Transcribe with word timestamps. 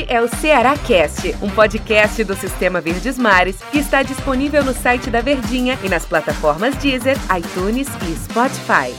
Este 0.00 0.12
é 0.14 0.20
o 0.22 0.28
Ceará 0.28 0.78
Cast, 0.78 1.36
um 1.42 1.50
podcast 1.50 2.24
do 2.24 2.34
Sistema 2.34 2.80
Verdes 2.80 3.18
Mares 3.18 3.60
que 3.70 3.78
está 3.78 4.02
disponível 4.02 4.64
no 4.64 4.72
site 4.72 5.10
da 5.10 5.20
Verdinha 5.20 5.78
e 5.84 5.90
nas 5.90 6.06
plataformas 6.06 6.74
Deezer, 6.76 7.16
iTunes 7.36 7.86
e 8.08 8.16
Spotify. 8.16 8.94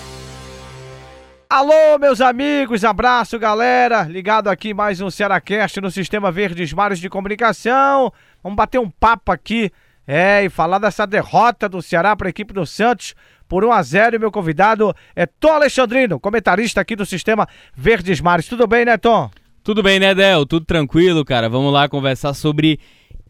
Alô, 1.49 1.97
meus 1.99 2.21
amigos, 2.21 2.85
abraço, 2.85 3.39
galera. 3.39 4.03
Ligado 4.03 4.47
aqui 4.47 4.75
mais 4.75 5.01
um 5.01 5.09
Cearacast 5.09 5.81
no 5.81 5.89
Sistema 5.89 6.31
Verdes 6.31 6.71
Mares 6.71 6.99
de 6.99 7.09
Comunicação. 7.09 8.13
Vamos 8.43 8.55
bater 8.55 8.79
um 8.79 8.89
papo 8.89 9.31
aqui, 9.31 9.71
é, 10.05 10.43
e 10.43 10.49
falar 10.49 10.77
dessa 10.77 11.07
derrota 11.07 11.67
do 11.67 11.81
Ceará 11.81 12.15
para 12.15 12.27
a 12.27 12.29
equipe 12.29 12.53
do 12.53 12.65
Santos 12.65 13.15
por 13.47 13.65
1 13.65 13.71
a 13.71 13.81
0 13.81 14.15
e 14.17 14.19
meu 14.19 14.31
convidado 14.31 14.95
é 15.15 15.25
Tom 15.25 15.53
Alexandrino, 15.53 16.19
comentarista 16.19 16.79
aqui 16.79 16.95
do 16.95 17.07
Sistema 17.07 17.47
Verdes 17.73 18.21
Mares. 18.21 18.47
Tudo 18.47 18.67
bem, 18.67 18.85
né, 18.85 18.97
Tom? 18.97 19.31
Tudo 19.63 19.83
bem, 19.83 19.99
né, 19.99 20.15
Del? 20.15 20.43
Tudo 20.43 20.65
tranquilo, 20.65 21.23
cara. 21.23 21.47
Vamos 21.47 21.71
lá 21.71 21.87
conversar 21.87 22.33
sobre 22.33 22.79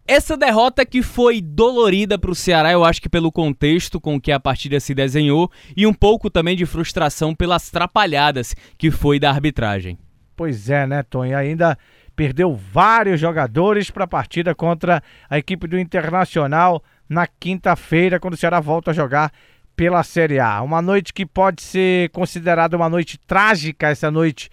essa 0.07 0.37
derrota 0.37 0.85
que 0.85 1.01
foi 1.01 1.41
dolorida 1.41 2.17
para 2.17 2.31
o 2.31 2.35
Ceará, 2.35 2.71
eu 2.71 2.85
acho 2.85 3.01
que 3.01 3.09
pelo 3.09 3.31
contexto 3.31 3.99
com 3.99 4.19
que 4.19 4.31
a 4.31 4.39
partida 4.39 4.79
se 4.79 4.95
desenhou 4.95 5.51
e 5.75 5.85
um 5.85 5.93
pouco 5.93 6.29
também 6.29 6.55
de 6.55 6.65
frustração 6.65 7.35
pelas 7.35 7.69
trapalhadas 7.69 8.55
que 8.77 8.89
foi 8.89 9.19
da 9.19 9.29
arbitragem. 9.29 9.97
Pois 10.35 10.69
é, 10.69 10.87
né, 10.87 11.03
Tom? 11.03 11.25
E 11.25 11.33
ainda 11.33 11.77
perdeu 12.15 12.55
vários 12.55 13.19
jogadores 13.19 13.91
para 13.91 14.05
a 14.05 14.07
partida 14.07 14.55
contra 14.55 15.03
a 15.29 15.37
equipe 15.37 15.67
do 15.67 15.77
Internacional 15.77 16.81
na 17.09 17.27
quinta-feira, 17.27 18.21
quando 18.21 18.35
o 18.35 18.37
Ceará 18.37 18.61
volta 18.61 18.91
a 18.91 18.93
jogar 18.93 19.33
pela 19.75 20.01
Série 20.01 20.39
A. 20.39 20.61
Uma 20.61 20.81
noite 20.81 21.13
que 21.13 21.25
pode 21.25 21.61
ser 21.61 22.09
considerada 22.09 22.77
uma 22.77 22.89
noite 22.89 23.17
trágica, 23.17 23.89
essa 23.89 24.09
noite 24.09 24.49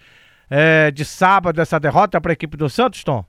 é, 0.49 0.91
de 0.91 1.05
sábado 1.05 1.61
essa 1.61 1.79
derrota 1.79 2.19
para 2.19 2.31
a 2.31 2.33
equipe 2.33 2.57
do 2.57 2.69
Santos, 2.69 3.03
Tom? 3.03 3.23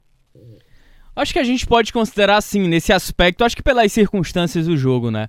Acho 1.14 1.32
que 1.32 1.38
a 1.38 1.44
gente 1.44 1.66
pode 1.66 1.92
considerar 1.92 2.36
assim, 2.36 2.66
nesse 2.66 2.92
aspecto, 2.92 3.44
acho 3.44 3.56
que 3.56 3.62
pelas 3.62 3.92
circunstâncias 3.92 4.66
do 4.66 4.76
jogo, 4.76 5.10
né? 5.10 5.28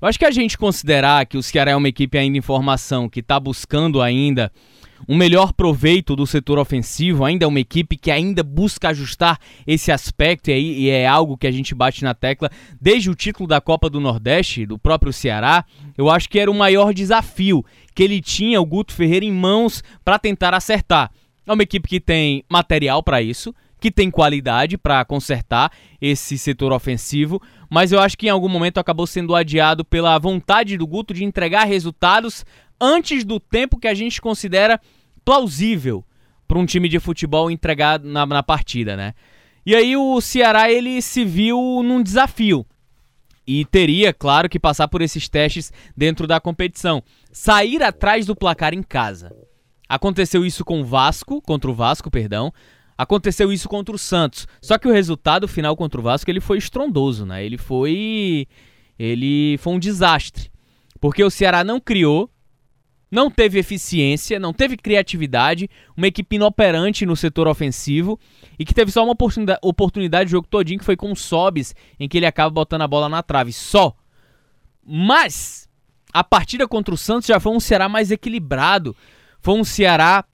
Eu 0.00 0.08
acho 0.08 0.18
que 0.18 0.24
a 0.24 0.30
gente 0.30 0.56
considerar 0.56 1.26
que 1.26 1.36
o 1.36 1.42
Ceará 1.42 1.72
é 1.72 1.76
uma 1.76 1.88
equipe 1.88 2.16
ainda 2.16 2.38
em 2.38 2.42
formação, 2.42 3.08
que 3.08 3.20
está 3.20 3.40
buscando 3.40 4.00
ainda 4.00 4.52
um 5.08 5.16
melhor 5.16 5.52
proveito 5.52 6.16
do 6.16 6.26
setor 6.26 6.58
ofensivo, 6.58 7.24
ainda 7.24 7.44
é 7.44 7.48
uma 7.48 7.60
equipe 7.60 7.96
que 7.96 8.10
ainda 8.10 8.42
busca 8.42 8.88
ajustar 8.88 9.38
esse 9.66 9.92
aspecto, 9.92 10.50
e 10.50 10.88
é 10.88 11.06
algo 11.06 11.36
que 11.36 11.46
a 11.46 11.50
gente 11.50 11.74
bate 11.74 12.02
na 12.02 12.14
tecla 12.14 12.50
desde 12.80 13.10
o 13.10 13.14
título 13.14 13.46
da 13.46 13.60
Copa 13.60 13.90
do 13.90 14.00
Nordeste, 14.00 14.64
do 14.64 14.78
próprio 14.78 15.12
Ceará. 15.12 15.64
Eu 15.96 16.10
acho 16.10 16.28
que 16.28 16.38
era 16.38 16.50
o 16.50 16.54
maior 16.54 16.94
desafio 16.94 17.64
que 17.94 18.02
ele 18.02 18.20
tinha, 18.20 18.60
o 18.60 18.66
Guto 18.66 18.92
Ferreira, 18.92 19.24
em 19.24 19.32
mãos 19.32 19.82
para 20.04 20.18
tentar 20.18 20.54
acertar. 20.54 21.10
É 21.46 21.52
uma 21.52 21.62
equipe 21.62 21.88
que 21.88 22.00
tem 22.00 22.44
material 22.48 23.02
para 23.02 23.22
isso, 23.22 23.54
que 23.78 23.90
tem 23.90 24.10
qualidade 24.10 24.76
para 24.76 25.04
consertar 25.04 25.70
esse 26.00 26.36
setor 26.36 26.72
ofensivo, 26.72 27.40
mas 27.70 27.92
eu 27.92 28.00
acho 28.00 28.16
que 28.16 28.26
em 28.26 28.30
algum 28.30 28.48
momento 28.48 28.78
acabou 28.78 29.06
sendo 29.06 29.34
adiado 29.34 29.84
pela 29.84 30.18
vontade 30.18 30.76
do 30.76 30.86
Guto 30.86 31.14
de 31.14 31.24
entregar 31.24 31.64
resultados 31.64 32.44
antes 32.80 33.24
do 33.24 33.38
tempo 33.38 33.78
que 33.78 33.88
a 33.88 33.94
gente 33.94 34.20
considera 34.20 34.80
plausível 35.24 36.04
para 36.48 36.58
um 36.58 36.66
time 36.66 36.88
de 36.88 36.98
futebol 36.98 37.50
entregar 37.50 38.00
na, 38.00 38.24
na 38.24 38.42
partida, 38.42 38.96
né? 38.96 39.14
E 39.64 39.74
aí 39.74 39.96
o 39.96 40.20
Ceará 40.20 40.70
ele 40.70 41.02
se 41.02 41.24
viu 41.24 41.82
num 41.82 42.02
desafio 42.02 42.64
e 43.46 43.64
teria, 43.64 44.12
claro, 44.12 44.48
que 44.48 44.58
passar 44.58 44.88
por 44.88 45.02
esses 45.02 45.28
testes 45.28 45.72
dentro 45.96 46.26
da 46.26 46.40
competição. 46.40 47.02
Sair 47.32 47.82
atrás 47.82 48.26
do 48.26 48.36
placar 48.36 48.74
em 48.74 48.82
casa. 48.82 49.34
Aconteceu 49.88 50.44
isso 50.44 50.64
com 50.64 50.80
o 50.80 50.84
Vasco, 50.84 51.40
contra 51.40 51.70
o 51.70 51.74
Vasco, 51.74 52.10
perdão. 52.10 52.52
Aconteceu 52.98 53.52
isso 53.52 53.68
contra 53.68 53.94
o 53.94 53.98
Santos. 53.98 54.48
Só 54.60 54.78
que 54.78 54.88
o 54.88 54.92
resultado 54.92 55.46
final 55.46 55.76
contra 55.76 56.00
o 56.00 56.02
Vasco 56.02 56.30
ele 56.30 56.40
foi 56.40 56.58
estrondoso, 56.58 57.26
né? 57.26 57.44
Ele 57.44 57.58
foi 57.58 58.48
ele 58.98 59.56
foi 59.58 59.74
um 59.74 59.78
desastre. 59.78 60.50
Porque 61.00 61.22
o 61.22 61.30
Ceará 61.30 61.62
não 61.62 61.78
criou, 61.78 62.30
não 63.10 63.30
teve 63.30 63.58
eficiência, 63.58 64.40
não 64.40 64.52
teve 64.52 64.76
criatividade, 64.76 65.68
uma 65.96 66.06
equipe 66.06 66.36
inoperante 66.36 67.06
no 67.06 67.14
setor 67.14 67.46
ofensivo 67.46 68.18
e 68.58 68.64
que 68.64 68.74
teve 68.74 68.90
só 68.90 69.04
uma 69.04 69.12
oportunidade, 69.12 69.60
oportunidade 69.62 70.24
de 70.26 70.32
jogo 70.32 70.48
todinho 70.48 70.78
que 70.78 70.84
foi 70.84 70.96
com 70.96 71.12
o 71.12 71.16
Sobis, 71.16 71.74
em 72.00 72.08
que 72.08 72.16
ele 72.16 72.26
acaba 72.26 72.50
botando 72.50 72.82
a 72.82 72.88
bola 72.88 73.08
na 73.08 73.22
trave, 73.22 73.52
só. 73.52 73.94
Mas 74.84 75.68
a 76.12 76.24
partida 76.24 76.66
contra 76.66 76.94
o 76.94 76.98
Santos 76.98 77.26
já 77.26 77.38
foi 77.38 77.52
um 77.52 77.60
Ceará 77.60 77.88
mais 77.88 78.10
equilibrado, 78.10 78.96
foi 79.46 79.54
um 79.54 79.62
Ceará 79.62 80.24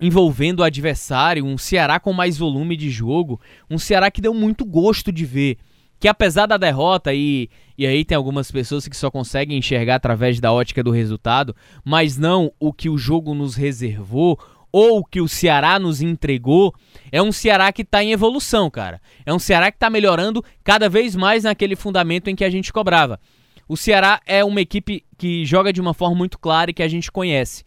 envolvendo 0.00 0.60
o 0.60 0.62
adversário, 0.62 1.44
um 1.44 1.58
Ceará 1.58 2.00
com 2.00 2.14
mais 2.14 2.38
volume 2.38 2.74
de 2.74 2.88
jogo, 2.88 3.38
um 3.68 3.76
Ceará 3.76 4.10
que 4.10 4.22
deu 4.22 4.32
muito 4.32 4.64
gosto 4.64 5.12
de 5.12 5.26
ver. 5.26 5.58
Que 6.00 6.08
apesar 6.08 6.46
da 6.46 6.56
derrota, 6.56 7.12
e, 7.12 7.50
e 7.76 7.86
aí 7.86 8.02
tem 8.02 8.16
algumas 8.16 8.50
pessoas 8.50 8.88
que 8.88 8.96
só 8.96 9.10
conseguem 9.10 9.58
enxergar 9.58 9.96
através 9.96 10.40
da 10.40 10.54
ótica 10.54 10.82
do 10.82 10.90
resultado, 10.90 11.54
mas 11.84 12.16
não 12.16 12.50
o 12.58 12.72
que 12.72 12.88
o 12.88 12.96
jogo 12.96 13.34
nos 13.34 13.56
reservou, 13.56 14.40
ou 14.72 15.00
o 15.00 15.04
que 15.04 15.20
o 15.20 15.28
Ceará 15.28 15.78
nos 15.78 16.00
entregou, 16.00 16.74
é 17.12 17.20
um 17.20 17.32
Ceará 17.32 17.70
que 17.70 17.82
está 17.82 18.02
em 18.02 18.12
evolução, 18.12 18.70
cara. 18.70 19.02
É 19.26 19.34
um 19.34 19.38
Ceará 19.38 19.70
que 19.70 19.76
está 19.76 19.90
melhorando 19.90 20.42
cada 20.64 20.88
vez 20.88 21.14
mais 21.14 21.44
naquele 21.44 21.76
fundamento 21.76 22.28
em 22.28 22.34
que 22.34 22.44
a 22.44 22.48
gente 22.48 22.72
cobrava. 22.72 23.20
O 23.68 23.76
Ceará 23.76 24.18
é 24.24 24.42
uma 24.42 24.62
equipe 24.62 25.04
que 25.18 25.44
joga 25.44 25.74
de 25.74 25.80
uma 25.82 25.92
forma 25.92 26.16
muito 26.16 26.38
clara 26.38 26.70
e 26.70 26.74
que 26.74 26.82
a 26.82 26.88
gente 26.88 27.12
conhece 27.12 27.62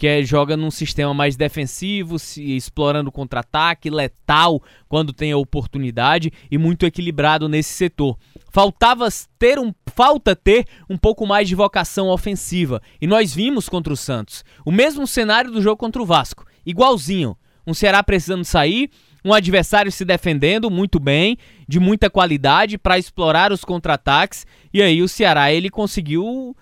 que 0.00 0.06
é, 0.06 0.22
joga 0.22 0.56
num 0.56 0.70
sistema 0.70 1.12
mais 1.12 1.36
defensivo, 1.36 2.18
se, 2.18 2.56
explorando 2.56 3.12
contra-ataque, 3.12 3.90
letal 3.90 4.62
quando 4.88 5.12
tem 5.12 5.30
a 5.30 5.36
oportunidade 5.36 6.32
e 6.50 6.56
muito 6.56 6.86
equilibrado 6.86 7.50
nesse 7.50 7.74
setor. 7.74 8.16
Faltava 8.50 9.06
ter 9.38 9.58
um, 9.58 9.74
falta 9.94 10.34
ter 10.34 10.66
um 10.88 10.96
pouco 10.96 11.26
mais 11.26 11.46
de 11.46 11.54
vocação 11.54 12.08
ofensiva 12.08 12.80
e 12.98 13.06
nós 13.06 13.34
vimos 13.34 13.68
contra 13.68 13.92
o 13.92 13.96
Santos 13.96 14.42
o 14.64 14.72
mesmo 14.72 15.06
cenário 15.06 15.50
do 15.50 15.60
jogo 15.60 15.76
contra 15.76 16.00
o 16.00 16.06
Vasco, 16.06 16.46
igualzinho. 16.64 17.36
Um 17.66 17.74
Ceará 17.74 18.02
precisando 18.02 18.42
sair, 18.42 18.90
um 19.22 19.34
adversário 19.34 19.92
se 19.92 20.06
defendendo 20.06 20.70
muito 20.70 20.98
bem, 20.98 21.36
de 21.68 21.78
muita 21.78 22.08
qualidade 22.08 22.78
para 22.78 22.98
explorar 22.98 23.52
os 23.52 23.66
contra-ataques 23.66 24.46
e 24.72 24.80
aí 24.80 25.02
o 25.02 25.08
Ceará 25.08 25.52
ele 25.52 25.68
conseguiu 25.68 26.56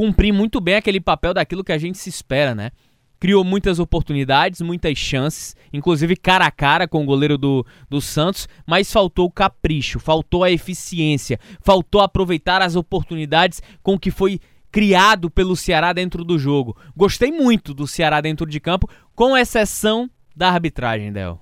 cumprir 0.00 0.32
muito 0.32 0.62
bem 0.62 0.76
aquele 0.76 0.98
papel 0.98 1.34
daquilo 1.34 1.62
que 1.62 1.72
a 1.72 1.76
gente 1.76 1.98
se 1.98 2.08
espera, 2.08 2.54
né? 2.54 2.70
Criou 3.18 3.44
muitas 3.44 3.78
oportunidades, 3.78 4.62
muitas 4.62 4.96
chances, 4.96 5.54
inclusive 5.70 6.16
cara 6.16 6.46
a 6.46 6.50
cara 6.50 6.88
com 6.88 7.02
o 7.02 7.04
goleiro 7.04 7.36
do, 7.36 7.66
do 7.86 8.00
Santos, 8.00 8.48
mas 8.66 8.90
faltou 8.90 9.26
o 9.26 9.30
capricho, 9.30 10.00
faltou 10.00 10.42
a 10.42 10.50
eficiência, 10.50 11.38
faltou 11.60 12.00
aproveitar 12.00 12.62
as 12.62 12.76
oportunidades 12.76 13.60
com 13.82 13.98
que 13.98 14.10
foi 14.10 14.40
criado 14.72 15.28
pelo 15.28 15.54
Ceará 15.54 15.92
dentro 15.92 16.24
do 16.24 16.38
jogo. 16.38 16.74
Gostei 16.96 17.30
muito 17.30 17.74
do 17.74 17.86
Ceará 17.86 18.22
dentro 18.22 18.46
de 18.46 18.58
campo, 18.58 18.88
com 19.14 19.36
exceção 19.36 20.08
da 20.34 20.48
arbitragem, 20.48 21.12
Del. 21.12 21.38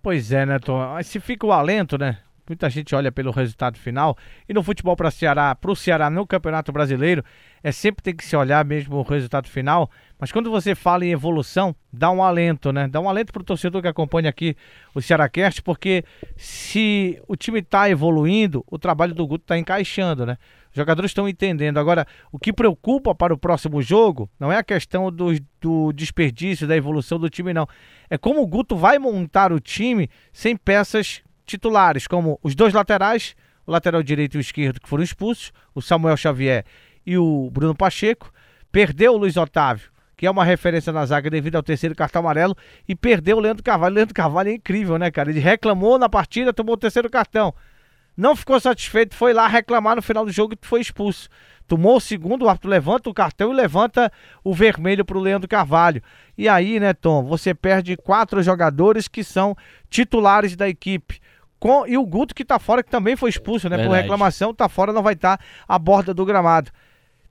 Pois 0.00 0.30
é, 0.30 0.46
né, 0.46 0.60
Tom? 0.60 0.80
Se 1.02 1.18
fica 1.18 1.44
o 1.44 1.50
alento, 1.50 1.98
né? 1.98 2.18
Muita 2.48 2.70
gente 2.70 2.94
olha 2.94 3.12
pelo 3.12 3.30
resultado 3.30 3.78
final. 3.78 4.16
E 4.48 4.54
no 4.54 4.62
futebol 4.62 4.96
para 4.96 5.10
Ceará, 5.10 5.54
para 5.54 5.70
o 5.70 5.76
Ceará 5.76 6.08
no 6.08 6.26
Campeonato 6.26 6.72
Brasileiro, 6.72 7.22
é 7.62 7.72
sempre 7.72 8.02
tem 8.02 8.14
que 8.14 8.24
se 8.24 8.36
olhar 8.36 8.64
mesmo 8.64 8.96
o 8.96 9.02
resultado 9.02 9.48
final. 9.48 9.90
Mas 10.18 10.32
quando 10.32 10.50
você 10.50 10.74
fala 10.74 11.04
em 11.04 11.10
evolução, 11.10 11.74
dá 11.92 12.10
um 12.10 12.22
alento, 12.22 12.72
né? 12.72 12.88
Dá 12.88 13.00
um 13.00 13.08
alento 13.08 13.32
para 13.32 13.42
o 13.42 13.44
torcedor 13.44 13.82
que 13.82 13.88
acompanha 13.88 14.30
aqui 14.30 14.56
o 14.94 15.00
Cearacast, 15.00 15.62
porque 15.62 16.04
se 16.36 17.20
o 17.28 17.36
time 17.36 17.60
está 17.60 17.88
evoluindo, 17.88 18.64
o 18.66 18.78
trabalho 18.78 19.14
do 19.14 19.26
Guto 19.26 19.44
está 19.44 19.58
encaixando, 19.58 20.26
né? 20.26 20.36
Os 20.70 20.76
jogadores 20.76 21.10
estão 21.10 21.28
entendendo. 21.28 21.78
Agora, 21.78 22.06
o 22.32 22.38
que 22.38 22.52
preocupa 22.52 23.14
para 23.14 23.32
o 23.32 23.38
próximo 23.38 23.80
jogo 23.80 24.28
não 24.38 24.52
é 24.52 24.56
a 24.56 24.64
questão 24.64 25.10
do, 25.10 25.32
do 25.60 25.92
desperdício, 25.92 26.66
da 26.66 26.76
evolução 26.76 27.18
do 27.18 27.30
time, 27.30 27.54
não. 27.54 27.66
É 28.10 28.18
como 28.18 28.42
o 28.42 28.46
Guto 28.46 28.76
vai 28.76 28.98
montar 28.98 29.52
o 29.52 29.60
time 29.60 30.10
sem 30.32 30.56
peças 30.56 31.22
titulares, 31.48 32.06
como 32.06 32.38
os 32.42 32.54
dois 32.54 32.72
laterais, 32.74 33.34
o 33.66 33.72
lateral 33.72 34.02
direito 34.02 34.36
e 34.36 34.38
o 34.38 34.40
esquerdo 34.40 34.80
que 34.80 34.88
foram 34.88 35.02
expulsos, 35.02 35.52
o 35.74 35.82
Samuel 35.82 36.16
Xavier 36.16 36.64
e 37.04 37.16
o 37.18 37.50
Bruno 37.50 37.74
Pacheco. 37.74 38.30
Perdeu 38.70 39.14
o 39.14 39.16
Luiz 39.16 39.36
Otávio, 39.36 39.90
que 40.16 40.26
é 40.26 40.30
uma 40.30 40.44
referência 40.44 40.92
na 40.92 41.06
zaga 41.06 41.30
devido 41.30 41.56
ao 41.56 41.62
terceiro 41.62 41.94
cartão 41.94 42.20
amarelo, 42.20 42.56
e 42.86 42.94
perdeu 42.94 43.38
o 43.38 43.40
Leandro 43.40 43.62
Carvalho. 43.62 43.92
O 43.92 43.96
Leandro 43.96 44.14
Carvalho 44.14 44.50
é 44.50 44.52
incrível, 44.52 44.98
né, 44.98 45.10
cara? 45.10 45.30
Ele 45.30 45.40
reclamou 45.40 45.98
na 45.98 46.08
partida, 46.08 46.52
tomou 46.52 46.74
o 46.74 46.78
terceiro 46.78 47.08
cartão. 47.08 47.54
Não 48.16 48.34
ficou 48.34 48.58
satisfeito, 48.58 49.14
foi 49.14 49.32
lá 49.32 49.46
reclamar 49.46 49.96
no 49.96 50.02
final 50.02 50.24
do 50.24 50.32
jogo 50.32 50.52
e 50.52 50.66
foi 50.66 50.80
expulso. 50.80 51.28
Tomou 51.68 51.98
o 51.98 52.00
segundo, 52.00 52.44
o 52.46 52.48
árbitro 52.48 52.68
levanta 52.70 53.08
o 53.08 53.14
cartão 53.14 53.52
e 53.52 53.54
levanta 53.54 54.10
o 54.42 54.54
vermelho 54.54 55.04
para 55.04 55.18
o 55.18 55.20
Leandro 55.20 55.46
Carvalho. 55.46 56.02
E 56.36 56.48
aí, 56.48 56.80
né, 56.80 56.94
Tom, 56.94 57.22
você 57.22 57.54
perde 57.54 57.96
quatro 57.96 58.42
jogadores 58.42 59.06
que 59.06 59.22
são 59.22 59.56
titulares 59.88 60.56
da 60.56 60.68
equipe. 60.68 61.20
Com, 61.58 61.86
e 61.86 61.98
o 61.98 62.06
Guto 62.06 62.34
que 62.34 62.44
tá 62.44 62.58
fora, 62.58 62.82
que 62.82 62.90
também 62.90 63.16
foi 63.16 63.30
expulso, 63.30 63.68
né? 63.68 63.76
Verdade. 63.76 63.96
Por 63.96 64.02
reclamação, 64.02 64.54
tá 64.54 64.68
fora, 64.68 64.92
não 64.92 65.02
vai 65.02 65.14
estar 65.14 65.38
tá 65.38 65.44
à 65.66 65.78
borda 65.78 66.14
do 66.14 66.24
gramado. 66.24 66.70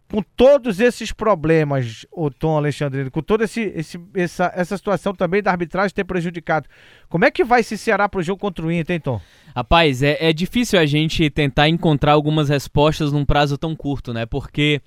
com 0.10 0.22
todos 0.22 0.80
esses 0.80 1.12
problemas, 1.12 2.06
o 2.12 2.30
Tom 2.32 2.56
Alexandre, 2.56 3.10
com 3.10 3.22
toda 3.22 3.44
esse, 3.44 3.62
esse, 3.76 4.00
essa, 4.16 4.52
essa 4.56 4.78
situação 4.78 5.14
também 5.14 5.44
da 5.44 5.52
arbitragem 5.52 5.94
ter 5.94 6.06
prejudicado, 6.06 6.68
como 7.10 7.26
é 7.26 7.32
que 7.32 7.44
vai 7.44 7.62
se 7.62 7.78
Ceará 7.78 8.08
para 8.08 8.20
o 8.20 8.24
jogo 8.24 8.40
contra 8.40 8.66
o 8.66 8.72
Inter, 8.72 8.96
hein, 8.96 9.02
Tom? 9.02 9.20
Rapaz, 9.54 10.02
é, 10.02 10.18
é 10.20 10.32
difícil 10.32 10.80
a 10.80 10.86
gente 10.86 11.30
tentar 11.30 11.68
encontrar 11.68 12.14
algumas 12.14 12.48
respostas 12.48 13.12
num 13.12 13.26
prazo 13.26 13.58
tão 13.58 13.76
curto, 13.76 14.14
né? 14.14 14.26
Porque 14.26 14.82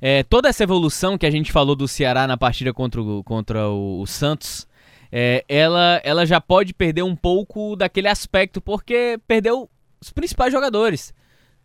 é, 0.00 0.22
toda 0.22 0.48
essa 0.48 0.62
evolução 0.62 1.18
que 1.18 1.26
a 1.26 1.30
gente 1.30 1.50
falou 1.50 1.74
do 1.74 1.88
Ceará 1.88 2.26
na 2.26 2.36
partida 2.36 2.72
contra 2.72 3.02
o, 3.02 3.24
contra 3.24 3.68
o, 3.68 4.00
o 4.00 4.06
Santos, 4.06 4.68
é, 5.12 5.44
ela, 5.48 6.00
ela 6.04 6.24
já 6.26 6.40
pode 6.40 6.72
perder 6.72 7.02
um 7.02 7.16
pouco 7.16 7.76
daquele 7.76 8.08
aspecto, 8.08 8.60
porque 8.60 9.18
perdeu 9.26 9.68
os 10.00 10.10
principais 10.10 10.52
jogadores 10.52 11.12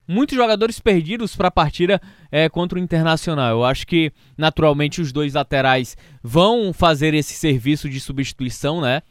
muitos 0.07 0.35
jogadores 0.35 0.79
perdidos 0.79 1.35
para 1.35 1.47
a 1.47 1.51
partida 1.51 2.01
é, 2.31 2.47
contra 2.49 2.77
o 2.77 2.81
Internacional. 2.81 3.49
Eu 3.49 3.65
acho 3.65 3.85
que, 3.87 4.11
naturalmente, 4.37 5.01
os 5.01 5.11
dois 5.11 5.33
laterais 5.33 5.97
vão 6.23 6.71
fazer 6.73 7.13
esse 7.13 7.33
serviço 7.33 7.89
de 7.89 7.99
substituição, 7.99 8.81
né? 8.81 9.01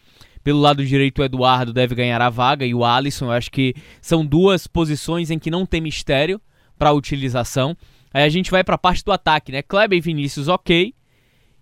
Pelo 0.43 0.61
lado 0.61 0.85
direito, 0.85 1.21
o 1.21 1.25
Eduardo 1.25 1.73
deve 1.73 1.95
ganhar 1.95 2.21
a 2.21 2.29
vaga 2.29 2.67
e 2.67 2.75
o 2.75 2.85
Alisson. 2.85 3.27
Eu 3.27 3.33
acho 3.33 3.51
que 3.51 3.75
são 4.01 4.25
duas 4.25 4.67
posições 4.67 5.31
em 5.31 5.39
que 5.39 5.51
não 5.51 5.65
tem 5.65 5.81
mistério 5.81 6.41
para 6.79 6.93
utilização. 6.93 7.77
Aí 8.13 8.25
a 8.25 8.29
gente 8.29 8.51
vai 8.51 8.63
para 8.63 8.75
a 8.75 8.79
parte 8.79 9.03
do 9.05 9.13
ataque, 9.13 9.51
né? 9.51 9.63
Kleber 9.63 9.97
e 9.97 10.03
Vinícius, 10.03 10.49
ok. 10.49 10.95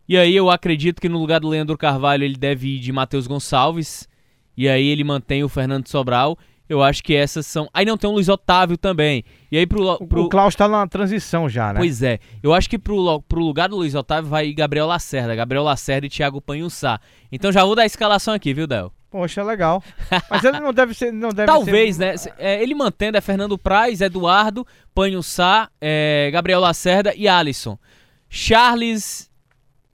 E 0.09 0.17
aí 0.17 0.35
eu 0.35 0.51
acredito 0.51 1.01
que 1.01 1.09
no 1.09 1.19
lugar 1.19 1.41
do 1.41 1.49
Leandro 1.49 1.77
Carvalho 1.79 2.25
ele 2.25 2.37
deve 2.37 2.77
ir 2.77 2.81
de 2.81 2.93
Matheus 2.93 3.27
Gonçalves. 3.27 4.09
E 4.57 4.69
aí 4.69 4.89
ele 4.89 5.05
mantém 5.05 5.43
o 5.43 5.49
Fernando 5.49 5.89
Sobral. 5.89 6.37
Eu 6.69 6.83
acho 6.83 7.03
que 7.03 7.15
essas 7.15 7.47
são. 7.47 7.69
Aí 7.75 7.85
não 7.85 7.99
tem 7.99 8.09
o 8.09 8.13
Luiz 8.15 8.29
Otávio 8.29 8.79
também. 8.79 9.25
E 9.51 9.59
aí 9.59 9.67
pro. 9.67 9.99
pro... 10.07 10.25
O 10.25 10.29
Klaus 10.29 10.55
tá 10.55 10.67
na 10.67 10.87
transição 10.87 11.49
já, 11.49 11.73
né? 11.73 11.81
Pois 11.81 12.03
é. 12.03 12.19
Eu 12.43 12.55
acho 12.55 12.71
que 12.71 12.79
pro, 12.79 13.21
pro 13.23 13.41
lugar 13.41 13.69
do 13.69 13.77
Luiz 13.77 13.95
Otávio 13.95 14.31
vai 14.31 14.53
Gabriel 14.53 14.87
Lacerda. 14.87 15.35
Gabriel 15.35 15.65
Lacerda 15.65 16.07
e 16.07 16.11
Thiago 16.11 16.41
Panhussá. 16.41 16.99
Então 17.31 17.53
já 17.53 17.65
vou 17.65 17.75
dar 17.75 17.83
a 17.83 17.87
escalação 17.87 18.33
aqui, 18.33 18.55
viu, 18.55 18.67
Del? 18.67 18.93
Poxa, 19.11 19.43
legal. 19.43 19.85
Mas 20.31 20.43
ele 20.43 20.61
não 20.61 20.73
deve 20.73 20.95
ser. 20.95 21.13
Não 21.13 21.29
deve 21.29 21.47
Talvez, 21.47 21.97
ser... 21.97 22.01
né? 22.01 22.15
É, 22.39 22.63
ele 22.63 22.75
mantendo 22.75 23.19
é 23.19 23.21
Fernando 23.21 23.59
Praz, 23.59 24.01
Eduardo, 24.01 24.67
Panhussá, 24.95 25.69
é, 25.79 26.31
Gabriel 26.33 26.61
Lacerda 26.61 27.13
e 27.15 27.29
Alisson. 27.29 27.79
Charles 28.31 29.31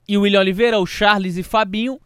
e 0.08 0.16
William 0.16 0.40
Oliveira, 0.40 0.80
o 0.80 0.86
Charles 0.86 1.36
e 1.36 1.42
Fabinho. 1.42 2.00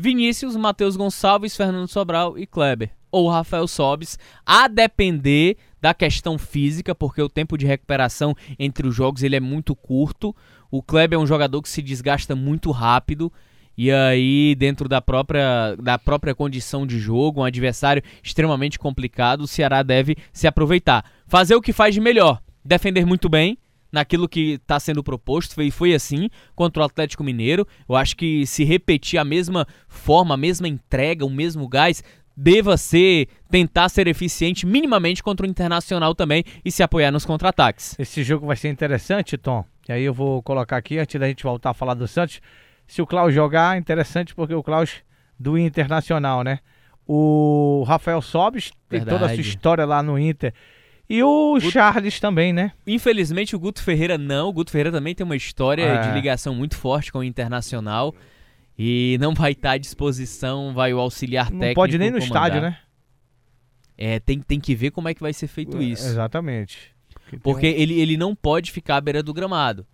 Vinícius, 0.00 0.54
Matheus 0.54 0.96
Gonçalves, 0.96 1.56
Fernando 1.56 1.88
Sobral 1.88 2.38
e 2.38 2.46
Kleber 2.46 2.90
ou 3.10 3.28
Rafael 3.28 3.66
Sobis, 3.66 4.16
a 4.46 4.68
depender 4.68 5.56
da 5.80 5.92
questão 5.92 6.38
física, 6.38 6.94
porque 6.94 7.20
o 7.20 7.28
tempo 7.28 7.56
de 7.58 7.66
recuperação 7.66 8.34
entre 8.58 8.86
os 8.86 8.94
jogos 8.94 9.24
ele 9.24 9.34
é 9.34 9.40
muito 9.40 9.74
curto. 9.74 10.36
O 10.70 10.82
Kleber 10.82 11.18
é 11.18 11.20
um 11.20 11.26
jogador 11.26 11.60
que 11.62 11.68
se 11.68 11.82
desgasta 11.82 12.36
muito 12.36 12.70
rápido. 12.70 13.32
E 13.76 13.90
aí, 13.90 14.54
dentro 14.56 14.88
da 14.88 15.00
própria, 15.00 15.76
da 15.76 15.98
própria 15.98 16.34
condição 16.34 16.86
de 16.86 16.98
jogo, 16.98 17.40
um 17.40 17.44
adversário 17.44 18.02
extremamente 18.22 18.78
complicado, 18.78 19.42
o 19.42 19.48
Ceará 19.48 19.82
deve 19.82 20.16
se 20.32 20.46
aproveitar. 20.46 21.04
Fazer 21.26 21.54
o 21.54 21.62
que 21.62 21.72
faz 21.72 21.94
de 21.94 22.00
melhor, 22.00 22.40
defender 22.64 23.06
muito 23.06 23.28
bem, 23.28 23.56
naquilo 23.90 24.28
que 24.28 24.52
está 24.54 24.78
sendo 24.78 25.02
proposto, 25.02 25.60
e 25.62 25.70
foi 25.70 25.94
assim 25.94 26.28
contra 26.54 26.82
o 26.82 26.86
Atlético 26.86 27.24
Mineiro. 27.24 27.66
Eu 27.88 27.96
acho 27.96 28.16
que 28.16 28.46
se 28.46 28.64
repetir 28.64 29.18
a 29.18 29.24
mesma 29.24 29.66
forma, 29.88 30.34
a 30.34 30.38
mesma 30.38 30.68
entrega, 30.68 31.24
o 31.24 31.30
mesmo 31.30 31.68
gás, 31.68 32.02
deva 32.36 32.76
ser 32.76 33.28
tentar 33.50 33.88
ser 33.88 34.06
eficiente 34.06 34.64
minimamente 34.64 35.22
contra 35.22 35.44
o 35.44 35.48
Internacional 35.50 36.14
também 36.14 36.44
e 36.64 36.70
se 36.70 36.84
apoiar 36.84 37.10
nos 37.10 37.24
contra-ataques. 37.24 37.96
Esse 37.98 38.22
jogo 38.22 38.46
vai 38.46 38.56
ser 38.56 38.68
interessante, 38.68 39.36
Tom. 39.36 39.64
E 39.88 39.92
aí 39.92 40.04
eu 40.04 40.14
vou 40.14 40.40
colocar 40.42 40.76
aqui 40.76 40.98
antes 40.98 41.18
da 41.18 41.26
gente 41.26 41.42
voltar 41.42 41.70
a 41.70 41.74
falar 41.74 41.94
do 41.94 42.06
Santos, 42.06 42.40
se 42.86 43.02
o 43.02 43.06
Klaus 43.06 43.34
jogar, 43.34 43.76
interessante 43.76 44.34
porque 44.34 44.54
o 44.54 44.62
Klaus 44.62 45.02
do 45.38 45.58
Internacional, 45.58 46.44
né? 46.44 46.60
O 47.06 47.84
Rafael 47.86 48.20
Sobis 48.22 48.70
tem 48.88 49.04
toda 49.04 49.26
a 49.26 49.28
sua 49.30 49.40
história 49.40 49.84
lá 49.84 50.02
no 50.02 50.18
Inter. 50.18 50.52
E 51.08 51.22
o 51.22 51.54
Guto... 51.54 51.70
Charles 51.70 52.20
também, 52.20 52.52
né? 52.52 52.72
Infelizmente 52.86 53.56
o 53.56 53.58
Guto 53.58 53.82
Ferreira 53.82 54.18
não. 54.18 54.48
O 54.48 54.52
Guto 54.52 54.70
Ferreira 54.70 54.92
também 54.92 55.14
tem 55.14 55.24
uma 55.24 55.36
história 55.36 55.82
é. 55.82 56.02
de 56.02 56.14
ligação 56.14 56.54
muito 56.54 56.76
forte 56.76 57.10
com 57.10 57.20
o 57.20 57.24
Internacional. 57.24 58.14
E 58.78 59.16
não 59.20 59.34
vai 59.34 59.52
estar 59.52 59.72
à 59.72 59.78
disposição, 59.78 60.72
vai 60.72 60.92
o 60.92 61.00
auxiliar 61.00 61.46
técnico. 61.46 61.66
Não 61.66 61.74
pode 61.74 61.98
nem 61.98 62.10
no 62.10 62.18
comandar. 62.18 62.46
estádio, 62.46 62.60
né? 62.62 62.78
É, 63.96 64.20
tem, 64.20 64.38
tem 64.40 64.60
que 64.60 64.74
ver 64.74 64.92
como 64.92 65.08
é 65.08 65.14
que 65.14 65.20
vai 65.20 65.32
ser 65.32 65.48
feito 65.48 65.78
é, 65.78 65.82
isso. 65.82 66.06
Exatamente. 66.06 66.94
Porque 67.42 67.66
ele, 67.66 68.00
ele 68.00 68.16
não 68.16 68.34
pode 68.34 68.70
ficar 68.70 68.96
à 68.96 69.00
beira 69.00 69.22
do 69.22 69.34
gramado. 69.34 69.84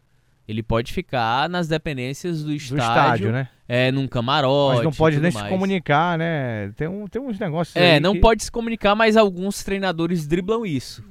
Ele 0.46 0.62
pode 0.62 0.92
ficar 0.92 1.48
nas 1.48 1.68
dependências 1.68 2.42
do 2.44 2.52
estádio, 2.52 2.76
do 2.76 2.82
estádio 2.82 3.32
né? 3.32 3.48
É, 3.66 3.90
num 3.90 4.06
camarote. 4.06 4.76
Mas 4.76 4.84
não 4.84 4.92
pode 4.92 5.18
nem 5.18 5.32
mais. 5.32 5.46
se 5.46 5.50
comunicar, 5.50 6.18
né? 6.18 6.70
Tem, 6.76 6.86
um, 6.86 7.06
tem 7.06 7.20
uns 7.20 7.38
negócios. 7.38 7.74
É, 7.74 7.98
não 7.98 8.12
que... 8.12 8.20
pode 8.20 8.44
se 8.44 8.52
comunicar, 8.52 8.94
mas 8.94 9.16
alguns 9.16 9.64
treinadores 9.64 10.26
driblam 10.26 10.66
isso. 10.66 11.02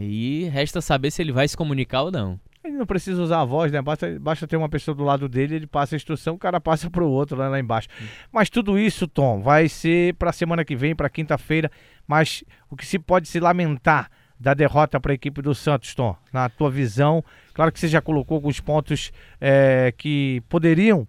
E 0.00 0.44
resta 0.52 0.80
saber 0.80 1.10
se 1.10 1.22
ele 1.22 1.32
vai 1.32 1.46
se 1.46 1.56
comunicar 1.56 2.02
ou 2.02 2.10
não. 2.10 2.40
Ele 2.64 2.76
não 2.76 2.86
precisa 2.86 3.22
usar 3.22 3.40
a 3.40 3.44
voz, 3.44 3.70
né? 3.70 3.80
Basta, 3.80 4.18
basta 4.20 4.46
ter 4.46 4.56
uma 4.56 4.68
pessoa 4.68 4.94
do 4.94 5.04
lado 5.04 5.28
dele, 5.28 5.54
ele 5.54 5.66
passa 5.66 5.94
a 5.94 5.96
instrução, 5.96 6.34
o 6.34 6.38
cara 6.38 6.60
passa 6.60 6.90
para 6.90 7.04
o 7.04 7.10
outro 7.10 7.36
lá, 7.36 7.48
lá 7.48 7.58
embaixo. 7.58 7.88
Mas 8.32 8.50
tudo 8.50 8.78
isso, 8.78 9.06
Tom, 9.06 9.40
vai 9.40 9.68
ser 9.68 10.14
para 10.14 10.32
semana 10.32 10.64
que 10.64 10.76
vem, 10.76 10.94
para 10.94 11.08
quinta-feira. 11.08 11.70
Mas 12.06 12.42
o 12.68 12.76
que 12.76 12.84
se 12.84 12.98
pode 12.98 13.28
se 13.28 13.38
lamentar 13.38 14.10
da 14.38 14.54
derrota 14.54 15.00
para 15.00 15.12
a 15.12 15.14
equipe 15.14 15.42
do 15.42 15.54
Santos, 15.54 15.94
Tom, 15.94 16.16
na 16.32 16.48
tua 16.48 16.70
visão? 16.70 17.24
Claro 17.52 17.72
que 17.72 17.80
você 17.80 17.88
já 17.88 18.00
colocou 18.00 18.36
alguns 18.36 18.60
pontos 18.60 19.12
é, 19.40 19.92
que 19.96 20.42
poderiam 20.48 21.06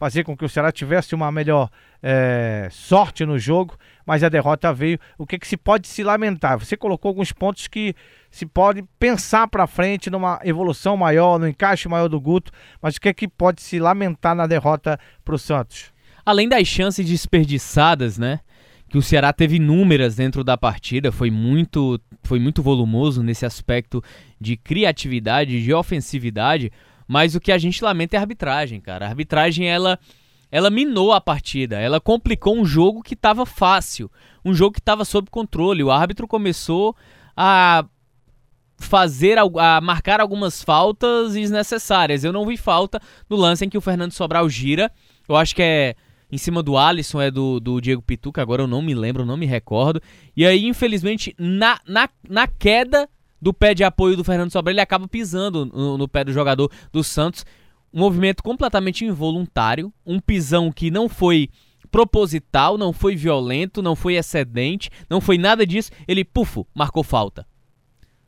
fazer 0.00 0.24
com 0.24 0.34
que 0.34 0.46
o 0.46 0.48
Ceará 0.48 0.72
tivesse 0.72 1.14
uma 1.14 1.30
melhor 1.30 1.68
é, 2.02 2.68
sorte 2.70 3.26
no 3.26 3.38
jogo, 3.38 3.76
mas 4.06 4.24
a 4.24 4.30
derrota 4.30 4.72
veio. 4.72 4.98
O 5.18 5.26
que, 5.26 5.38
que 5.38 5.46
se 5.46 5.58
pode 5.58 5.86
se 5.88 6.02
lamentar? 6.02 6.58
Você 6.58 6.74
colocou 6.74 7.10
alguns 7.10 7.32
pontos 7.32 7.68
que 7.68 7.94
se 8.30 8.46
pode 8.46 8.82
pensar 8.98 9.46
para 9.46 9.66
frente 9.66 10.08
numa 10.08 10.40
evolução 10.42 10.96
maior, 10.96 11.38
no 11.38 11.46
encaixe 11.46 11.86
maior 11.86 12.08
do 12.08 12.18
Guto, 12.18 12.50
mas 12.80 12.96
o 12.96 13.00
que, 13.00 13.12
que 13.12 13.28
pode 13.28 13.60
se 13.60 13.78
lamentar 13.78 14.34
na 14.34 14.46
derrota 14.46 14.98
para 15.22 15.34
o 15.34 15.38
Santos? 15.38 15.92
Além 16.24 16.48
das 16.48 16.66
chances 16.66 17.06
desperdiçadas, 17.06 18.16
né? 18.16 18.40
Que 18.90 18.98
o 18.98 19.02
Ceará 19.02 19.32
teve 19.32 19.56
inúmeras 19.56 20.16
dentro 20.16 20.44
da 20.44 20.58
partida, 20.58 21.10
foi 21.10 21.30
muito, 21.30 21.98
foi 22.24 22.38
muito 22.38 22.62
volumoso 22.62 23.22
nesse 23.22 23.46
aspecto 23.46 24.02
de 24.38 24.56
criatividade, 24.56 25.62
de 25.62 25.72
ofensividade. 25.72 26.72
Mas 27.06 27.34
o 27.34 27.40
que 27.40 27.50
a 27.50 27.58
gente 27.58 27.82
lamenta 27.82 28.16
é 28.16 28.18
a 28.18 28.20
arbitragem, 28.20 28.80
cara. 28.80 29.06
A 29.06 29.08
arbitragem, 29.08 29.66
ela, 29.66 29.98
ela 30.50 30.70
minou 30.70 31.12
a 31.12 31.20
partida. 31.20 31.78
Ela 31.78 32.00
complicou 32.00 32.56
um 32.56 32.64
jogo 32.64 33.02
que 33.02 33.14
estava 33.14 33.46
fácil. 33.46 34.10
Um 34.44 34.52
jogo 34.52 34.74
que 34.74 34.80
estava 34.80 35.04
sob 35.04 35.30
controle. 35.30 35.82
O 35.82 35.90
árbitro 35.90 36.28
começou 36.28 36.96
a 37.36 37.84
fazer 38.80 39.38
a 39.38 39.80
marcar 39.80 40.20
algumas 40.20 40.64
faltas 40.64 41.34
desnecessárias. 41.34 42.24
Eu 42.24 42.32
não 42.32 42.46
vi 42.46 42.56
falta 42.56 43.00
no 43.28 43.36
lance 43.36 43.64
em 43.64 43.68
que 43.68 43.78
o 43.78 43.80
Fernando 43.80 44.12
Sobral 44.12 44.48
gira. 44.48 44.90
Eu 45.28 45.36
acho 45.36 45.54
que 45.54 45.62
é 45.62 45.94
em 46.30 46.38
cima 46.38 46.62
do 46.62 46.76
Alisson, 46.76 47.20
é 47.20 47.30
do, 47.30 47.58
do 47.58 47.80
Diego 47.80 48.02
Pituca, 48.02 48.40
agora 48.40 48.62
eu 48.62 48.66
não 48.66 48.80
me 48.80 48.94
lembro, 48.94 49.26
não 49.26 49.36
me 49.36 49.46
recordo. 49.46 50.00
E 50.36 50.46
aí, 50.46 50.66
infelizmente, 50.66 51.34
na, 51.38 51.80
na, 51.86 52.08
na 52.28 52.46
queda 52.46 53.08
do 53.40 53.52
pé 53.52 53.74
de 53.74 53.82
apoio 53.82 54.16
do 54.16 54.24
Fernando 54.24 54.52
Sobral, 54.52 54.72
ele 54.72 54.80
acaba 54.80 55.08
pisando 55.08 55.66
no, 55.66 55.98
no 55.98 56.08
pé 56.08 56.24
do 56.24 56.32
jogador 56.32 56.70
do 56.92 57.02
Santos. 57.02 57.44
Um 57.92 58.00
movimento 58.00 58.42
completamente 58.42 59.04
involuntário, 59.04 59.92
um 60.06 60.20
pisão 60.20 60.70
que 60.70 60.90
não 60.90 61.08
foi 61.08 61.48
proposital, 61.90 62.78
não 62.78 62.92
foi 62.92 63.16
violento, 63.16 63.82
não 63.82 63.96
foi 63.96 64.14
excedente, 64.14 64.90
não 65.08 65.20
foi 65.20 65.36
nada 65.36 65.66
disso. 65.66 65.90
Ele, 66.06 66.24
pufo, 66.24 66.66
marcou 66.74 67.02
falta. 67.02 67.46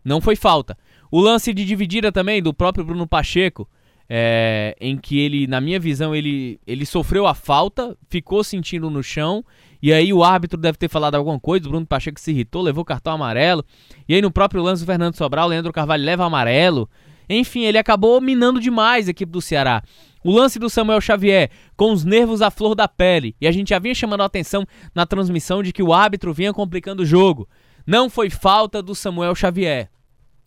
Não 0.04 0.20
foi 0.20 0.34
falta. 0.34 0.76
O 1.10 1.20
lance 1.20 1.54
de 1.54 1.64
dividida 1.64 2.10
também 2.10 2.42
do 2.42 2.52
próprio 2.52 2.84
Bruno 2.84 3.06
Pacheco, 3.06 3.68
é, 4.14 4.76
em 4.78 4.98
que 4.98 5.18
ele, 5.18 5.46
na 5.46 5.58
minha 5.58 5.80
visão, 5.80 6.14
ele, 6.14 6.60
ele 6.66 6.84
sofreu 6.84 7.26
a 7.26 7.34
falta, 7.34 7.96
ficou 8.10 8.44
sentindo 8.44 8.90
no 8.90 9.02
chão 9.02 9.42
e 9.82 9.90
aí 9.90 10.12
o 10.12 10.22
árbitro 10.22 10.60
deve 10.60 10.76
ter 10.76 10.90
falado 10.90 11.14
alguma 11.14 11.40
coisa, 11.40 11.66
o 11.66 11.70
Bruno 11.70 11.86
Pacheco 11.86 12.20
se 12.20 12.30
irritou, 12.30 12.60
levou 12.60 12.84
cartão 12.84 13.14
amarelo. 13.14 13.64
E 14.06 14.14
aí 14.14 14.20
no 14.20 14.30
próprio 14.30 14.62
lance 14.62 14.82
do 14.82 14.86
Fernando 14.86 15.16
Sobral, 15.16 15.46
o 15.46 15.48
Leandro 15.48 15.72
Carvalho 15.72 16.04
leva 16.04 16.26
amarelo. 16.26 16.90
Enfim, 17.26 17.64
ele 17.64 17.78
acabou 17.78 18.20
minando 18.20 18.60
demais 18.60 19.08
a 19.08 19.12
equipe 19.12 19.32
do 19.32 19.40
Ceará. 19.40 19.82
O 20.22 20.30
lance 20.30 20.58
do 20.58 20.68
Samuel 20.68 21.00
Xavier, 21.00 21.48
com 21.74 21.90
os 21.90 22.04
nervos 22.04 22.42
à 22.42 22.50
flor 22.50 22.74
da 22.74 22.86
pele. 22.86 23.34
E 23.40 23.46
a 23.48 23.50
gente 23.50 23.70
já 23.70 23.78
vinha 23.78 23.94
chamando 23.94 24.20
a 24.20 24.26
atenção 24.26 24.66
na 24.94 25.06
transmissão 25.06 25.62
de 25.62 25.72
que 25.72 25.82
o 25.82 25.94
árbitro 25.94 26.34
vinha 26.34 26.52
complicando 26.52 27.02
o 27.02 27.06
jogo. 27.06 27.48
Não 27.86 28.10
foi 28.10 28.28
falta 28.28 28.82
do 28.82 28.94
Samuel 28.94 29.34
Xavier. 29.34 29.88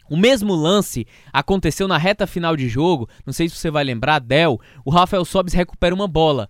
O 0.09 0.15
mesmo 0.17 0.53
lance 0.53 1.07
aconteceu 1.31 1.87
na 1.87 1.97
reta 1.97 2.27
final 2.27 2.55
de 2.55 2.67
jogo. 2.67 3.09
Não 3.25 3.33
sei 3.33 3.49
se 3.49 3.55
você 3.55 3.71
vai 3.71 3.83
lembrar, 3.83 4.19
Del. 4.19 4.59
O 4.83 4.89
Rafael 4.89 5.25
Sobis 5.25 5.53
recupera 5.53 5.95
uma 5.95 6.07
bola 6.07 6.49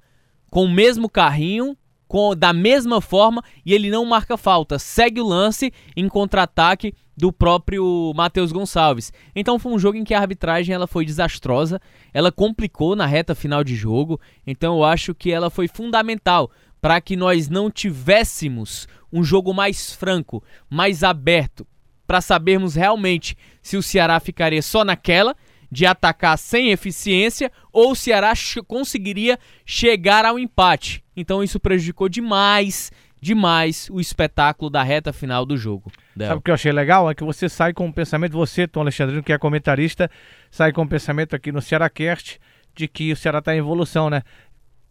com 0.49 0.65
o 0.65 0.71
mesmo 0.71 1.09
carrinho 1.09 1.77
com, 2.07 2.35
da 2.35 2.53
mesma 2.53 3.01
forma 3.01 3.43
e 3.65 3.73
ele 3.73 3.89
não 3.89 4.05
marca 4.05 4.37
falta. 4.37 4.77
Segue 4.79 5.21
o 5.21 5.27
lance 5.27 5.71
em 5.95 6.07
contra-ataque 6.07 6.93
do 7.17 7.31
próprio 7.31 8.13
Matheus 8.15 8.51
Gonçalves. 8.51 9.11
Então 9.35 9.57
foi 9.57 9.71
um 9.71 9.79
jogo 9.79 9.97
em 9.97 10.03
que 10.03 10.13
a 10.13 10.19
arbitragem 10.19 10.75
ela 10.75 10.87
foi 10.87 11.05
desastrosa, 11.05 11.79
ela 12.13 12.31
complicou 12.31 12.95
na 12.95 13.05
reta 13.05 13.33
final 13.33 13.63
de 13.63 13.75
jogo, 13.75 14.19
então 14.45 14.75
eu 14.75 14.83
acho 14.83 15.15
que 15.15 15.31
ela 15.31 15.49
foi 15.49 15.67
fundamental 15.67 16.51
para 16.81 16.99
que 16.99 17.15
nós 17.15 17.49
não 17.49 17.71
tivéssemos 17.71 18.87
um 19.11 19.23
jogo 19.23 19.53
mais 19.53 19.93
franco, 19.93 20.43
mais 20.69 21.03
aberto, 21.03 21.65
para 22.05 22.21
sabermos 22.21 22.75
realmente 22.75 23.37
se 23.61 23.77
o 23.77 23.83
Ceará 23.83 24.19
ficaria 24.19 24.61
só 24.61 24.83
naquela 24.83 25.35
de 25.71 25.85
atacar 25.85 26.37
sem 26.37 26.71
eficiência 26.71 27.51
ou 27.71 27.91
o 27.91 27.95
Ceará 27.95 28.33
conseguiria 28.67 29.37
chegar 29.65 30.25
ao 30.25 30.39
empate. 30.39 31.03
Então 31.15 31.43
isso 31.43 31.59
prejudicou 31.59 32.07
demais, 32.07 32.91
demais 33.21 33.89
o 33.91 33.99
espetáculo 33.99 34.69
da 34.69 34.83
reta 34.83 35.11
final 35.11 35.45
do 35.45 35.57
jogo. 35.57 35.91
Del. 36.15 36.27
Sabe 36.27 36.39
o 36.39 36.41
que 36.41 36.51
eu 36.51 36.55
achei 36.55 36.71
legal? 36.71 37.09
É 37.09 37.15
que 37.15 37.23
você 37.23 37.49
sai 37.49 37.73
com 37.73 37.87
o 37.87 37.93
pensamento, 37.93 38.33
você, 38.33 38.67
Tom 38.67 38.81
Alexandrino, 38.81 39.23
que 39.23 39.33
é 39.33 39.37
comentarista, 39.37 40.09
sai 40.49 40.71
com 40.71 40.83
o 40.83 40.87
pensamento 40.87 41.35
aqui 41.35 41.51
no 41.51 41.61
Cearacast 41.61 42.39
de 42.75 42.87
que 42.87 43.11
o 43.11 43.15
Ceará 43.15 43.39
está 43.39 43.55
em 43.55 43.59
evolução, 43.59 44.09
né? 44.09 44.21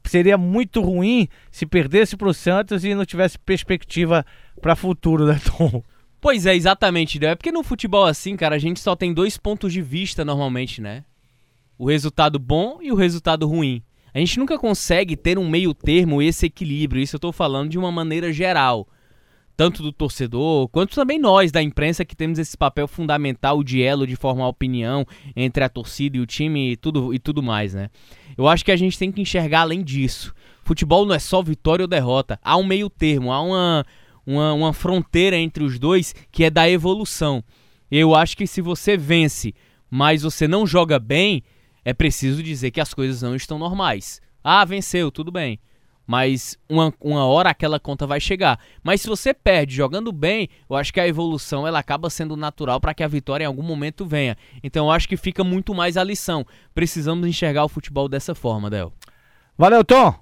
Seria 0.06 0.36
muito 0.36 0.82
ruim 0.82 1.28
se 1.50 1.64
perdesse 1.64 2.16
para 2.16 2.28
o 2.28 2.34
Santos 2.34 2.84
e 2.84 2.94
não 2.94 3.06
tivesse 3.06 3.38
perspectiva 3.38 4.24
para 4.60 4.76
futuro, 4.76 5.26
né, 5.26 5.40
Tom? 5.56 5.82
Pois 6.24 6.46
é, 6.46 6.56
exatamente. 6.56 7.22
É 7.22 7.34
porque 7.34 7.52
no 7.52 7.62
futebol 7.62 8.06
assim, 8.06 8.34
cara, 8.34 8.56
a 8.56 8.58
gente 8.58 8.80
só 8.80 8.96
tem 8.96 9.12
dois 9.12 9.36
pontos 9.36 9.70
de 9.70 9.82
vista 9.82 10.24
normalmente, 10.24 10.80
né? 10.80 11.04
O 11.76 11.86
resultado 11.86 12.38
bom 12.38 12.78
e 12.80 12.90
o 12.90 12.94
resultado 12.94 13.46
ruim. 13.46 13.82
A 14.14 14.18
gente 14.18 14.38
nunca 14.38 14.58
consegue 14.58 15.18
ter 15.18 15.38
um 15.38 15.46
meio 15.46 15.74
termo, 15.74 16.22
esse 16.22 16.46
equilíbrio. 16.46 17.02
Isso 17.02 17.16
eu 17.16 17.20
tô 17.20 17.30
falando 17.30 17.68
de 17.68 17.78
uma 17.78 17.92
maneira 17.92 18.32
geral. 18.32 18.88
Tanto 19.54 19.82
do 19.82 19.92
torcedor, 19.92 20.66
quanto 20.68 20.94
também 20.94 21.18
nós 21.18 21.52
da 21.52 21.60
imprensa 21.60 22.06
que 22.06 22.16
temos 22.16 22.38
esse 22.38 22.56
papel 22.56 22.88
fundamental 22.88 23.62
de 23.62 23.82
elo 23.82 24.06
de 24.06 24.16
formar 24.16 24.48
opinião 24.48 25.06
entre 25.36 25.62
a 25.62 25.68
torcida 25.68 26.16
e 26.16 26.20
o 26.20 26.26
time 26.26 26.72
e 26.72 26.76
tudo, 26.78 27.12
e 27.12 27.18
tudo 27.18 27.42
mais, 27.42 27.74
né? 27.74 27.90
Eu 28.34 28.48
acho 28.48 28.64
que 28.64 28.72
a 28.72 28.76
gente 28.76 28.98
tem 28.98 29.12
que 29.12 29.20
enxergar 29.20 29.60
além 29.60 29.84
disso. 29.84 30.34
Futebol 30.62 31.04
não 31.04 31.14
é 31.14 31.18
só 31.18 31.42
vitória 31.42 31.82
ou 31.84 31.86
derrota. 31.86 32.40
Há 32.42 32.56
um 32.56 32.64
meio 32.64 32.88
termo, 32.88 33.30
há 33.30 33.42
uma, 33.42 33.84
uma, 34.26 34.52
uma 34.52 34.72
fronteira 34.72 35.36
entre 35.36 35.64
os 35.64 35.78
dois 35.78 36.14
que 36.30 36.44
é 36.44 36.50
da 36.50 36.68
evolução. 36.68 37.42
Eu 37.90 38.14
acho 38.14 38.36
que 38.36 38.46
se 38.46 38.60
você 38.60 38.96
vence, 38.96 39.54
mas 39.90 40.22
você 40.22 40.48
não 40.48 40.66
joga 40.66 40.98
bem, 40.98 41.42
é 41.84 41.92
preciso 41.92 42.42
dizer 42.42 42.70
que 42.70 42.80
as 42.80 42.94
coisas 42.94 43.22
não 43.22 43.34
estão 43.36 43.58
normais. 43.58 44.20
Ah, 44.42 44.64
venceu, 44.64 45.10
tudo 45.10 45.30
bem. 45.30 45.58
Mas 46.06 46.58
uma, 46.68 46.92
uma 47.00 47.24
hora 47.24 47.50
aquela 47.50 47.80
conta 47.80 48.06
vai 48.06 48.20
chegar. 48.20 48.58
Mas 48.82 49.00
se 49.00 49.08
você 49.08 49.32
perde 49.32 49.74
jogando 49.74 50.12
bem, 50.12 50.48
eu 50.68 50.76
acho 50.76 50.92
que 50.92 51.00
a 51.00 51.08
evolução 51.08 51.66
ela 51.66 51.78
acaba 51.78 52.10
sendo 52.10 52.36
natural 52.36 52.78
para 52.78 52.92
que 52.92 53.02
a 53.02 53.08
vitória 53.08 53.44
em 53.44 53.46
algum 53.46 53.62
momento 53.62 54.04
venha. 54.04 54.36
Então 54.62 54.86
eu 54.86 54.90
acho 54.90 55.08
que 55.08 55.16
fica 55.16 55.42
muito 55.42 55.74
mais 55.74 55.96
a 55.96 56.04
lição. 56.04 56.46
Precisamos 56.74 57.26
enxergar 57.26 57.64
o 57.64 57.68
futebol 57.68 58.08
dessa 58.08 58.34
forma, 58.34 58.68
Del. 58.68 58.92
Valeu, 59.56 59.84
Tom! 59.84 60.14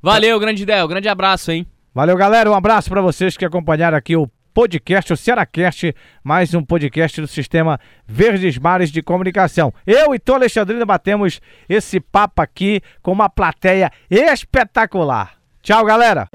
Valeu, 0.00 0.38
grande 0.38 0.64
Del. 0.64 0.86
Grande 0.86 1.08
abraço, 1.08 1.50
hein? 1.50 1.66
Valeu, 1.96 2.14
galera. 2.14 2.50
Um 2.50 2.54
abraço 2.54 2.90
para 2.90 3.00
vocês 3.00 3.38
que 3.38 3.44
acompanharam 3.46 3.96
aqui 3.96 4.14
o 4.14 4.28
podcast, 4.52 5.14
o 5.14 5.16
Cearacast, 5.16 5.94
mais 6.22 6.52
um 6.52 6.62
podcast 6.62 7.22
do 7.22 7.26
Sistema 7.26 7.80
Verdes 8.06 8.58
Mares 8.58 8.92
de 8.92 9.00
Comunicação. 9.00 9.72
Eu 9.86 10.14
e 10.14 10.18
Tom 10.18 10.34
Alexandrino 10.34 10.84
batemos 10.84 11.40
esse 11.66 11.98
papo 11.98 12.42
aqui 12.42 12.82
com 13.02 13.12
uma 13.12 13.30
plateia 13.30 13.90
espetacular. 14.10 15.36
Tchau, 15.62 15.86
galera. 15.86 16.28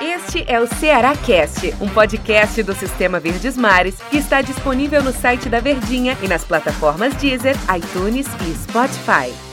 Este 0.00 0.44
é 0.48 0.58
o 0.58 0.66
Cearacast, 0.66 1.76
um 1.80 1.88
podcast 1.88 2.64
do 2.64 2.74
Sistema 2.74 3.20
Verdes 3.20 3.56
Mares 3.56 4.00
que 4.10 4.16
está 4.16 4.42
disponível 4.42 5.04
no 5.04 5.12
site 5.12 5.48
da 5.48 5.60
Verdinha 5.60 6.18
e 6.20 6.26
nas 6.26 6.42
plataformas 6.42 7.14
Deezer, 7.14 7.54
iTunes 7.76 8.26
e 8.44 8.54
Spotify. 8.54 9.45